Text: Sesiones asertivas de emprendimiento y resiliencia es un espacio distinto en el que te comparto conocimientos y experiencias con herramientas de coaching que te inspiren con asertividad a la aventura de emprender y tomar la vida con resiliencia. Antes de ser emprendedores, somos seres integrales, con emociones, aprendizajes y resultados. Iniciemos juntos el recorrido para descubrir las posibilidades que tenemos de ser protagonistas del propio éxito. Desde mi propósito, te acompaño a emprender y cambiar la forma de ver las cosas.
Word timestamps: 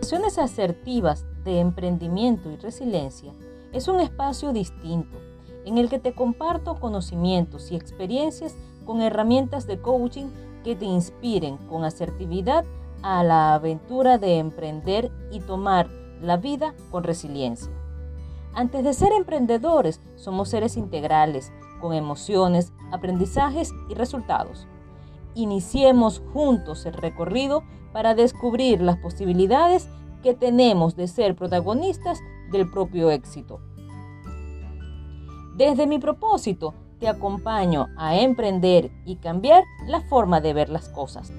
Sesiones 0.00 0.38
asertivas 0.38 1.26
de 1.44 1.58
emprendimiento 1.58 2.50
y 2.50 2.56
resiliencia 2.56 3.34
es 3.72 3.88
un 3.88 4.00
espacio 4.00 4.52
distinto 4.52 5.18
en 5.66 5.76
el 5.76 5.90
que 5.90 5.98
te 5.98 6.14
comparto 6.14 6.78
conocimientos 6.78 7.72
y 7.72 7.76
experiencias 7.76 8.56
con 8.86 9.02
herramientas 9.02 9.66
de 9.66 9.82
coaching 9.82 10.28
que 10.62 10.76
te 10.76 10.84
inspiren 10.84 11.56
con 11.68 11.84
asertividad 11.84 12.64
a 13.02 13.24
la 13.24 13.54
aventura 13.54 14.18
de 14.18 14.38
emprender 14.38 15.10
y 15.32 15.40
tomar 15.40 15.90
la 16.22 16.36
vida 16.36 16.74
con 16.90 17.02
resiliencia. 17.02 17.72
Antes 18.54 18.84
de 18.84 18.94
ser 18.94 19.12
emprendedores, 19.12 20.00
somos 20.14 20.48
seres 20.48 20.76
integrales, 20.76 21.52
con 21.80 21.92
emociones, 21.92 22.72
aprendizajes 22.92 23.72
y 23.90 23.94
resultados. 23.94 24.66
Iniciemos 25.38 26.20
juntos 26.32 26.84
el 26.84 26.94
recorrido 26.94 27.62
para 27.92 28.16
descubrir 28.16 28.80
las 28.80 28.96
posibilidades 28.96 29.88
que 30.20 30.34
tenemos 30.34 30.96
de 30.96 31.06
ser 31.06 31.36
protagonistas 31.36 32.18
del 32.50 32.68
propio 32.68 33.12
éxito. 33.12 33.60
Desde 35.56 35.86
mi 35.86 36.00
propósito, 36.00 36.74
te 36.98 37.06
acompaño 37.06 37.86
a 37.96 38.16
emprender 38.18 38.90
y 39.04 39.14
cambiar 39.14 39.62
la 39.86 40.00
forma 40.00 40.40
de 40.40 40.54
ver 40.54 40.70
las 40.70 40.88
cosas. 40.88 41.32